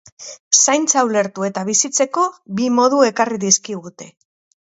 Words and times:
Zaintza 0.59 1.03
ulertu 1.09 1.45
eta 1.47 1.65
bizitzeko 1.67 2.25
bi 2.61 2.67
modu 2.79 3.03
ekarri 3.11 3.39
dizkigute. 3.45 4.11